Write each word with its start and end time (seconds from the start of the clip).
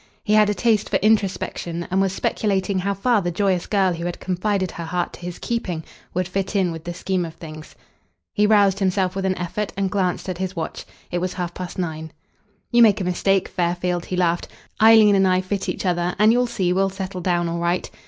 He 0.23 0.33
had 0.33 0.49
a 0.49 0.55
taste 0.55 0.89
for 0.89 0.95
introspection, 0.95 1.87
and 1.91 2.01
was 2.01 2.11
speculating 2.11 2.79
how 2.79 2.95
far 2.95 3.21
the 3.21 3.29
joyous 3.29 3.67
girl 3.67 3.93
who 3.93 4.07
had 4.07 4.19
confided 4.19 4.71
her 4.71 4.83
heart 4.85 5.13
to 5.13 5.19
his 5.19 5.37
keeping 5.37 5.83
would 6.15 6.27
fit 6.27 6.55
in 6.55 6.71
with 6.71 6.85
the 6.85 6.91
scheme 6.95 7.23
of 7.23 7.35
things. 7.35 7.75
He 8.33 8.47
roused 8.47 8.79
himself 8.79 9.15
with 9.15 9.25
an 9.25 9.37
effort 9.37 9.71
and 9.77 9.91
glanced 9.91 10.27
at 10.27 10.39
his 10.39 10.55
watch. 10.55 10.85
It 11.11 11.19
was 11.19 11.33
half 11.33 11.53
past 11.53 11.77
nine. 11.77 12.11
"You 12.71 12.81
make 12.81 12.99
a 12.99 13.03
mistake, 13.03 13.47
Fairfield," 13.47 14.05
he 14.05 14.15
laughed. 14.15 14.47
"Eileen 14.81 15.13
and 15.13 15.27
I 15.27 15.39
fit 15.39 15.69
each 15.69 15.85
other, 15.85 16.15
and 16.17 16.31
you'll 16.33 16.47
see 16.47 16.73
we'll 16.73 16.89
settle 16.89 17.21
down 17.21 17.47
all 17.47 17.59
right. 17.59 17.87